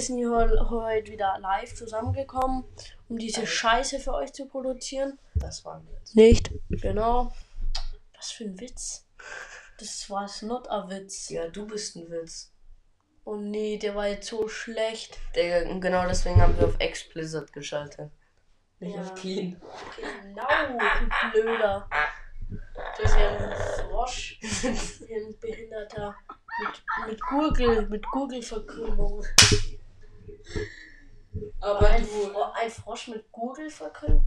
wir 0.00 0.06
sind 0.06 0.16
hier 0.16 0.30
heu- 0.30 0.70
heute 0.70 1.12
wieder 1.12 1.36
live 1.40 1.74
zusammengekommen, 1.74 2.64
um 3.10 3.18
diese 3.18 3.46
Scheiße 3.46 4.00
für 4.00 4.14
euch 4.14 4.32
zu 4.32 4.46
produzieren. 4.46 5.18
Das 5.34 5.62
war 5.66 5.74
ein 5.76 5.86
Witz. 5.88 6.14
Nicht? 6.14 6.50
Genau. 6.70 7.30
Was 8.16 8.30
für 8.30 8.44
ein 8.44 8.58
Witz. 8.58 9.06
Das 9.78 10.08
war 10.08 10.26
not 10.40 10.70
a 10.70 10.88
Witz. 10.88 11.28
Ja, 11.28 11.48
du 11.48 11.66
bist 11.66 11.96
ein 11.96 12.10
Witz. 12.10 12.50
Oh 13.26 13.36
nee, 13.36 13.76
der 13.76 13.94
war 13.94 14.08
jetzt 14.08 14.26
so 14.28 14.48
schlecht. 14.48 15.18
Der, 15.34 15.66
genau 15.78 16.06
deswegen 16.08 16.40
haben 16.40 16.56
wir 16.58 16.68
auf 16.68 16.76
Explicit 16.78 17.52
geschaltet. 17.52 18.10
Nicht 18.78 18.96
Ja. 18.96 19.02
auf 19.02 19.14
Clean. 19.14 19.60
Genau, 20.22 20.48
du 20.78 21.30
Blöder. 21.42 21.86
Das 22.96 23.10
ist 23.12 23.18
ja 23.18 23.36
ein 23.36 23.54
Frosch. 23.90 24.40
Ein 24.42 25.38
Behinderter. 25.38 26.14
Mit, 26.64 27.10
mit 27.10 27.20
Gurgel, 27.20 27.86
mit 27.88 28.04
Gurgelverkrümmung. 28.10 29.24
Aber 31.60 31.88
ein, 31.88 32.02
du. 32.02 32.06
Fro 32.08 32.42
ein 32.60 32.70
Frosch 32.70 33.08
mit 33.08 33.30
Gurgelverkrümmung. 33.32 34.26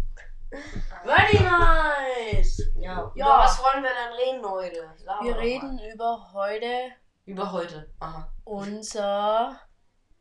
Very 1.04 1.44
nice! 1.44 2.62
Ja, 2.77 3.12
Ja. 3.16 3.26
Über 3.36 3.44
was 3.44 3.59
wollen 3.59 3.84
wir 3.84 3.90
dann 3.90 4.14
reden 4.14 4.45
heute? 4.48 4.94
Laber 5.04 5.26
Wir 5.26 5.38
reden 5.38 5.76
Mal. 5.78 5.91
über 5.94 6.30
heute 6.34 6.91
Über 7.26 7.52
heute. 7.52 7.90
Aha. 8.00 8.31
unser, 8.44 9.59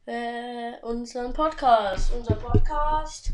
äh, 0.06 0.72
unseren 0.82 1.32
Podcast. 1.34 2.12
Unser 2.14 2.36
Podcast 2.36 3.32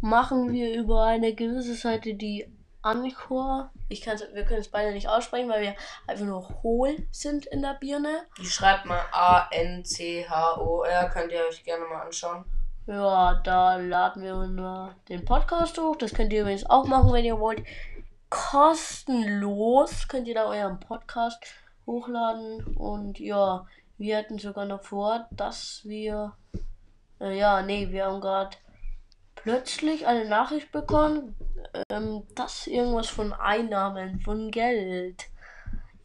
machen 0.00 0.50
wir 0.52 0.74
über 0.74 1.04
eine 1.04 1.34
gewisse 1.34 1.74
Seite, 1.74 2.14
die 2.14 2.50
Anchor. 2.82 3.70
Ich 3.88 4.02
kann's, 4.02 4.24
wir 4.32 4.44
können 4.44 4.60
es 4.60 4.68
beide 4.68 4.92
nicht 4.92 5.08
aussprechen, 5.08 5.48
weil 5.48 5.62
wir 5.62 5.74
einfach 6.06 6.24
nur 6.24 6.48
hohl 6.62 7.06
sind 7.10 7.46
in 7.46 7.62
der 7.62 7.74
Birne. 7.74 8.26
Die 8.38 8.46
schreibt 8.46 8.86
mal 8.86 9.00
A-N-C-H-O-R. 9.12 11.08
Könnt 11.10 11.32
ihr 11.32 11.46
euch 11.48 11.64
gerne 11.64 11.84
mal 11.86 12.02
anschauen. 12.02 12.44
Ja, 12.86 13.40
da 13.44 13.76
laden 13.76 14.22
wir 14.24 14.34
nur 14.34 14.94
den 15.08 15.24
Podcast 15.24 15.78
hoch. 15.78 15.96
Das 15.96 16.12
könnt 16.12 16.32
ihr 16.32 16.42
übrigens 16.42 16.68
auch 16.68 16.84
machen, 16.86 17.12
wenn 17.12 17.24
ihr 17.24 17.38
wollt. 17.38 17.64
Kostenlos 18.28 20.08
könnt 20.08 20.26
ihr 20.26 20.34
da 20.34 20.46
euren 20.46 20.80
Podcast 20.80 21.44
hochladen. 21.86 22.76
Und 22.76 23.20
ja, 23.20 23.66
wir 23.98 24.18
hatten 24.18 24.38
sogar 24.38 24.64
noch 24.64 24.82
vor, 24.82 25.28
dass 25.30 25.82
wir. 25.84 26.32
Äh, 27.20 27.38
ja, 27.38 27.62
nee, 27.62 27.90
wir 27.90 28.06
haben 28.06 28.20
gerade 28.20 28.56
plötzlich 29.36 30.06
eine 30.06 30.28
Nachricht 30.28 30.72
bekommen, 30.72 31.36
ähm, 31.88 32.26
dass 32.34 32.66
irgendwas 32.66 33.08
von 33.08 33.32
Einnahmen, 33.32 34.20
von 34.20 34.50
Geld. 34.50 35.28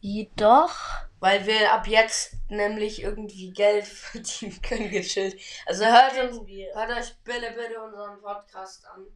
Jedoch. 0.00 0.76
Weil 1.20 1.44
wir 1.46 1.72
ab 1.72 1.88
jetzt 1.88 2.34
nämlich 2.48 3.02
irgendwie 3.02 3.50
Geld 3.52 3.84
verdienen 3.86 4.60
können, 4.62 4.90
gechillt. 4.90 5.40
Also 5.66 5.84
hört 5.84 6.12
uns, 6.12 6.40
hört 6.74 6.90
euch 6.90 7.16
bitte, 7.24 7.50
bitte 7.56 7.82
unseren 7.82 8.20
Podcast 8.20 8.86
an. 8.86 9.06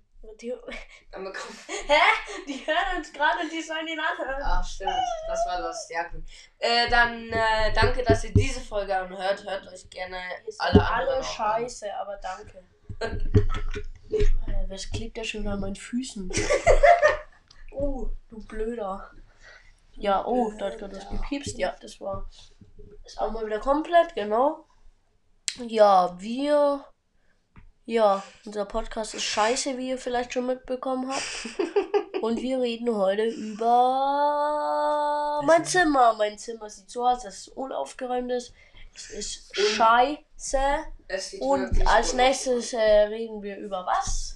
Die, 0.41 0.55
Dann 1.11 1.25
bekommt 1.25 1.53
hä? 1.67 2.01
Die 2.47 2.65
hören 2.65 2.99
uns 2.99 3.13
gerade 3.13 3.41
und 3.43 3.51
die 3.53 3.61
sollen 3.61 3.89
ihn 3.89 3.99
anhören. 3.99 4.41
Ach, 4.45 4.65
stimmt. 4.65 4.93
Das 5.27 5.41
war 5.47 5.61
lustig. 5.61 5.97
Ja, 5.97 6.05
gut. 6.09 6.23
Äh, 6.59 6.89
dann 6.89 7.29
äh, 7.29 7.73
danke, 7.75 8.05
dass 8.05 8.23
ihr 8.23 8.33
diese 8.33 8.61
Folge 8.61 8.97
anhört. 8.97 9.45
Hört 9.45 9.67
euch 9.67 9.91
gerne 9.91 10.19
alle 10.59 10.89
alle, 10.89 11.17
an. 11.17 11.25
scheiße, 11.25 11.87
aber 11.97 12.17
danke. 12.19 12.65
was 14.73 14.91
klebt 14.91 15.19
da 15.19 15.25
schon 15.25 15.47
an 15.47 15.61
meinen 15.61 15.77
Füßen? 15.77 16.33
oh, 17.73 18.09
du 18.29 18.45
Blöder. 18.47 19.11
Ja, 19.95 20.25
oh, 20.25 20.53
da 20.59 20.67
hat 20.67 20.79
gerade 20.79 20.97
was 20.97 21.09
gepiepst. 21.09 21.59
Ja, 21.59 21.77
das 21.81 22.01
war. 22.01 22.29
Ist 23.05 23.21
auch 23.21 23.31
mal 23.31 23.45
wieder 23.47 23.61
komplett, 23.61 24.15
genau. 24.15 24.65
Ja, 25.67 26.17
wir. 26.19 26.85
Ja, 27.85 28.23
unser 28.47 28.65
Podcast 28.65 29.15
ist 29.15 29.25
scheiße, 29.25 29.77
wie 29.77 29.91
ihr 29.91 29.99
vielleicht 29.99 30.33
schon 30.33 30.47
mitbekommen 30.47 31.11
habt. 31.11 31.23
Und 32.23 32.41
wir 32.41 32.61
reden 32.61 32.95
heute 32.95 33.25
über 33.25 34.63
mein 35.45 35.65
Zimmer. 35.65 36.15
Mein 36.17 36.39
Zimmer 36.39 36.71
sieht 36.71 36.89
so 36.89 37.05
aus, 37.05 37.25
dass 37.25 37.39
es 37.39 37.49
unaufgeräumt 37.49 38.31
ist. 38.31 38.55
Es 38.95 39.11
ist 39.11 39.57
scheiße. 39.57 40.59
Es 41.09 41.35
Und 41.35 41.87
als 41.87 42.15
nächstes 42.15 42.73
äh, 42.73 42.81
reden 42.81 43.43
wir 43.43 43.59
über 43.59 43.85
was? 43.85 44.32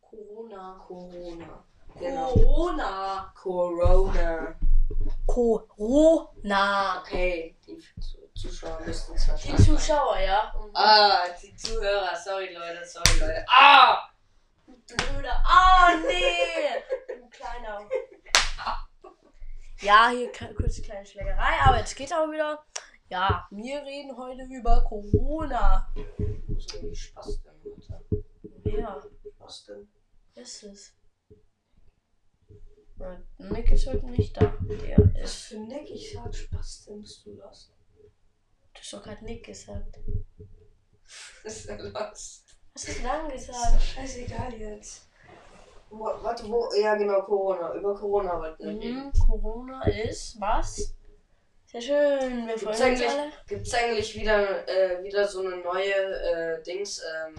Corona. 0.00 0.76
aus. 0.78 0.86
Corona. 0.86 1.64
Genau. 1.98 2.32
Corona. 2.32 3.32
Corona. 3.34 4.54
Corona. 5.26 7.00
Okay, 7.00 7.56
die 7.66 7.78
Zu- 8.00 8.28
Zuschauer 8.34 8.80
müssten 8.84 9.14
es 9.14 9.24
Die 9.24 9.30
verstanden. 9.30 9.62
Zuschauer, 9.62 10.18
ja. 10.18 10.50
Und 10.52 10.70
Ah, 10.74 11.22
die 11.42 11.54
Zuhörer. 11.54 12.14
Sorry, 12.16 12.52
Leute. 12.52 12.84
Sorry, 12.84 13.18
Leute. 13.20 13.44
Ah! 13.48 14.08
Blöder. 14.66 15.42
Ah, 15.44 15.92
nee. 16.06 17.16
Du 17.18 17.28
kleiner. 17.30 17.80
Ja, 19.80 20.08
hier 20.10 20.30
ke- 20.30 20.54
kurz 20.54 20.76
eine 20.76 20.86
kleine 20.86 21.06
Schlägerei, 21.06 21.54
aber 21.64 21.78
jetzt 21.78 21.96
geht's 21.96 22.12
auch 22.12 22.30
wieder. 22.30 22.62
Ja, 23.08 23.46
wir 23.50 23.82
reden 23.82 24.16
heute 24.16 24.42
über 24.44 24.84
Corona. 24.84 25.88
So 26.58 26.82
wie 26.82 26.94
Spaß 26.94 27.42
denn, 27.42 27.72
Alter. 27.72 28.00
Wer 28.64 29.10
Was 29.38 29.64
denn? 29.64 29.88
ist 30.34 30.62
es? 30.62 30.94
Na, 32.96 33.22
Nick 33.38 33.70
ist 33.70 33.86
heute 33.86 34.06
nicht 34.06 34.36
da. 34.36 34.46
Der 34.62 34.98
Was 34.98 35.22
ist. 35.24 35.42
für 35.44 35.58
Nick? 35.58 35.90
Ich 35.90 36.12
sag 36.12 36.34
Spaß 36.34 36.84
denn, 36.86 37.00
bist 37.00 37.24
du 37.26 37.32
los? 37.34 37.72
Du 38.74 38.78
hast 38.80 38.92
doch 38.92 39.02
gerade 39.02 39.24
Nick 39.24 39.44
gesagt. 39.44 39.98
Ist 41.44 41.66
er 41.66 41.78
los? 41.82 42.44
Was 42.74 42.88
hast 42.88 42.98
du 42.98 43.02
dann 43.02 43.30
Ist 43.30 43.46
gesagt? 43.48 43.74
doch 43.74 43.80
scheißegal 43.80 44.54
jetzt. 44.54 45.08
Wo, 45.90 46.04
warte, 46.04 46.48
wo? 46.48 46.72
Ja, 46.80 46.94
genau, 46.94 47.20
Corona. 47.22 47.74
Über 47.74 47.94
Corona 47.94 48.38
wollten 48.38 48.62
wir 48.62 48.70
reden. 48.80 49.04
Mhm, 49.06 49.12
Corona 49.26 49.82
ist 49.88 50.40
was? 50.40 50.94
Sehr 51.72 51.80
schön, 51.80 52.46
wir 52.46 52.58
freuen 52.58 52.68
uns 52.74 52.80
eigentlich, 52.82 53.08
alle. 53.08 53.32
gibt's 53.48 53.72
eigentlich 53.74 54.14
wieder, 54.14 54.68
äh, 54.68 55.02
wieder 55.02 55.26
so 55.26 55.40
eine 55.40 55.56
neue 55.56 55.94
äh, 55.94 56.62
Dings, 56.62 57.00
ähm, 57.02 57.34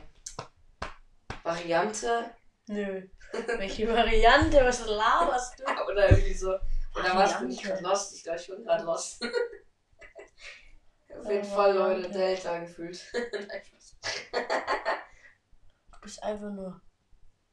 Variante? 1.43 2.31
Nö. 2.67 3.03
Welche 3.57 3.87
Variante? 3.87 4.57
Was 4.65 4.87
laberst 4.87 5.59
du? 5.59 5.63
Oder 5.91 6.09
irgendwie 6.09 6.33
so. 6.33 6.49
Oder 6.95 7.15
was? 7.15 7.39
Bin 7.39 7.51
ich 7.51 7.61
gerade 7.61 7.83
lost? 7.83 8.15
Ich 8.15 8.23
glaube, 8.23 8.39
ich 8.39 8.47
bin 8.47 8.63
gerade 8.63 8.83
lost. 8.85 9.21
Auf 11.19 11.25
jeden 11.29 11.41
Äh, 11.41 11.43
Fall, 11.43 11.75
Leute. 11.75 12.09
Delta 12.09 12.57
gefühlt. 12.59 12.99
Du 15.91 15.99
bist 16.01 16.23
einfach 16.23 16.49
nur 16.51 16.81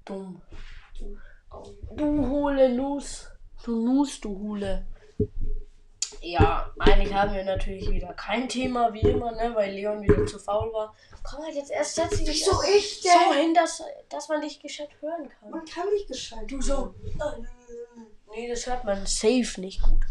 dumm. 0.06 0.40
Au. 1.50 1.62
Du 1.92 2.26
Hule 2.26 2.68
Nus. 2.70 3.28
Du 3.64 3.84
Nus, 3.84 4.18
du 4.20 4.30
Hule. 4.38 4.86
Ja, 6.22 6.70
eigentlich 6.78 7.14
haben 7.14 7.34
wir 7.34 7.44
natürlich 7.44 7.90
wieder 7.90 8.12
kein 8.12 8.46
Thema, 8.46 8.92
wie 8.92 9.00
immer, 9.00 9.32
ne, 9.32 9.54
weil 9.54 9.72
Leon 9.72 10.02
wieder 10.02 10.26
zu 10.26 10.38
faul 10.38 10.70
war. 10.72 10.94
Komm 11.22 11.44
halt 11.44 11.54
jetzt 11.54 11.70
erst, 11.70 11.94
setz 11.94 12.22
dich 12.22 12.46
erst 12.46 12.64
ich 12.76 13.00
denn? 13.00 13.12
so 13.12 13.34
hin, 13.34 13.54
dass, 13.54 13.82
dass 14.10 14.28
man 14.28 14.42
dich 14.42 14.60
gescheit 14.60 14.90
hören 15.00 15.30
kann. 15.30 15.50
Man 15.50 15.64
kann 15.64 15.88
nicht 15.94 16.08
gescheit. 16.08 16.44
Du 16.46 16.60
so. 16.60 16.94
Nee, 18.32 18.48
das 18.48 18.66
hört 18.66 18.84
man 18.84 19.06
safe 19.06 19.60
nicht 19.60 19.82
gut. 19.82 20.04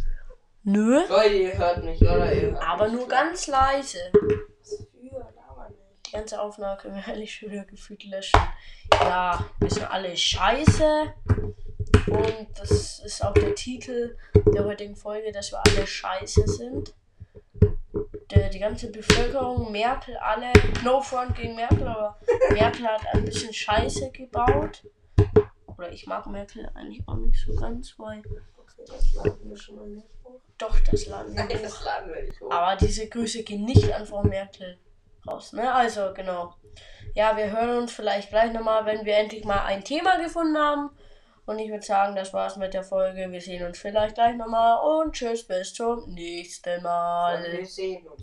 Nö. 0.64 1.00
Leute, 1.08 1.36
ihr 1.36 1.58
hört 1.58 1.84
mich, 1.84 2.02
oder? 2.02 2.34
Ihr 2.34 2.52
hört 2.52 2.68
Aber 2.68 2.88
nur 2.90 3.08
ganz 3.08 3.48
leise. 3.48 4.00
Was 4.12 4.76
für, 4.76 5.70
nicht. 5.70 6.08
Die 6.08 6.12
ganze 6.12 6.42
Aufnahme 6.42 6.82
können 6.82 6.96
wir 6.96 7.08
eigentlich 7.08 7.36
schon 7.36 7.52
wieder 7.52 7.66
gefühlt 7.66 8.04
löschen. 8.06 8.40
Ja, 8.94 9.46
wir 9.60 9.70
sind 9.70 9.90
alle 9.90 10.18
scheiße. 10.18 11.14
Und 12.12 12.48
das 12.58 13.00
ist 13.00 13.24
auch 13.24 13.34
der 13.34 13.56
Titel 13.56 14.18
der 14.54 14.66
heutigen 14.66 14.96
Folge, 14.96 15.32
dass 15.32 15.52
wir 15.52 15.62
alle 15.66 15.86
scheiße 15.86 16.48
sind. 16.48 16.94
Der, 18.32 18.50
die 18.50 18.60
ganze 18.60 18.92
Bevölkerung, 18.92 19.72
Merkel, 19.72 20.16
alle, 20.18 20.52
no 20.84 21.02
front 21.02 21.36
gegen 21.36 21.56
Merkel, 21.56 21.88
aber 21.88 22.20
Merkel 22.52 22.86
hat 22.88 23.02
ein 23.14 23.26
bisschen 23.26 23.52
Scheiße 23.52 24.12
gebaut. 24.12 24.86
Oder 25.66 25.92
ich 25.92 26.06
mag 26.06 26.28
Merkel 26.28 26.70
eigentlich 26.76 27.02
auch 27.08 27.16
nicht 27.16 27.44
so 27.44 27.56
ganz, 27.56 27.96
weil 27.98 28.22
Okay, 28.80 28.84
das 28.88 29.14
laden 29.14 29.50
wir 29.50 29.58
schon 29.58 29.76
mal 29.76 29.88
nicht 29.88 30.08
hoch. 30.24 30.42
doch 30.58 30.80
das 30.80 31.06
Land. 31.08 31.34
Nein, 31.34 31.60
das 31.62 31.84
laden 31.84 32.14
wir 32.14 32.24
nicht 32.24 32.40
hoch. 32.40 32.52
Aber 32.52 32.76
diese 32.76 33.08
Grüße 33.08 33.44
gehen 33.44 33.66
nicht 33.66 33.92
an 33.92 34.06
Frau 34.06 34.24
Merkel 34.24 34.78
raus, 35.28 35.54
ne? 35.54 35.74
Also, 35.74 36.14
genau. 36.14 36.54
Ja, 37.16 37.36
wir 37.36 37.52
hören 37.52 37.80
uns 37.80 37.92
vielleicht 37.92 38.30
gleich 38.30 38.54
nochmal, 38.54 38.86
wenn 38.86 39.06
wir 39.06 39.18
endlich 39.18 39.44
mal 39.44 39.64
ein 39.66 39.84
Thema 39.84 40.22
gefunden 40.22 40.58
haben. 40.58 40.92
Und 41.50 41.58
ich 41.58 41.72
würde 41.72 41.84
sagen, 41.84 42.16
das 42.16 42.32
war's 42.32 42.58
mit 42.58 42.76
der 42.76 42.84
Folge. 42.84 43.32
Wir 43.32 43.42
sehen 43.42 43.66
uns 43.66 43.80
vielleicht 43.80 44.14
gleich 44.14 44.36
nochmal 44.36 45.02
und 45.02 45.14
tschüss, 45.14 45.42
bis 45.48 45.74
zum 45.74 46.08
nächsten 46.14 46.84
Mal. 46.84 47.44
Wir 47.52 47.66
sehen 47.66 48.06
uns. 48.06 48.18